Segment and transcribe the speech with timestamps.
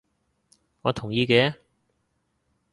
[0.81, 1.57] 我同意嘅